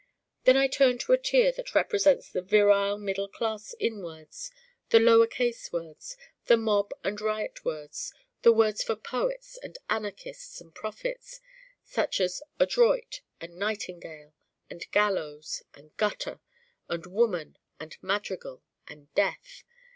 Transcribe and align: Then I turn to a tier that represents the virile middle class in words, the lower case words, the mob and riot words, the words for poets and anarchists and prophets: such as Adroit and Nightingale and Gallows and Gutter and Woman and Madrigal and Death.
Then 0.45 0.57
I 0.57 0.65
turn 0.67 0.97
to 0.97 1.13
a 1.13 1.17
tier 1.19 1.51
that 1.51 1.75
represents 1.75 2.27
the 2.27 2.41
virile 2.41 2.97
middle 2.97 3.27
class 3.27 3.73
in 3.73 4.01
words, 4.01 4.49
the 4.89 4.99
lower 4.99 5.27
case 5.27 5.71
words, 5.71 6.17
the 6.47 6.57
mob 6.57 6.91
and 7.03 7.21
riot 7.21 7.63
words, 7.63 8.11
the 8.41 8.51
words 8.51 8.81
for 8.83 8.95
poets 8.95 9.59
and 9.61 9.77
anarchists 9.91 10.59
and 10.59 10.73
prophets: 10.73 11.39
such 11.83 12.19
as 12.19 12.41
Adroit 12.59 13.21
and 13.39 13.57
Nightingale 13.59 14.33
and 14.71 14.89
Gallows 14.89 15.61
and 15.75 15.95
Gutter 15.97 16.39
and 16.89 17.05
Woman 17.05 17.59
and 17.79 17.95
Madrigal 18.01 18.63
and 18.87 19.13
Death. 19.13 19.63